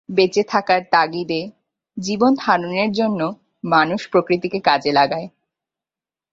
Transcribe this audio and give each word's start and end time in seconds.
বেঁচে 0.09 0.43
থাকার 0.43 0.81
তাগিদে, 0.91 1.41
জীবনধারনের 1.97 2.91
জন্য 2.91 3.19
মানুষ 3.63 4.01
প্রকৃতিকে 4.09 4.59
কাজে 4.59 4.91
লাগায়। 4.91 5.27